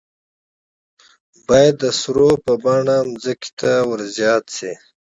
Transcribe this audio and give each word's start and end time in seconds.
باید 1.47 1.75
د 1.83 1.85
سرو 1.99 2.29
په 2.45 2.53
بڼه 2.63 2.97
ځمکې 3.23 3.51
ته 3.59 3.71
ور 3.89 4.01
زیاتې 4.15 4.51
شي. 4.57 4.73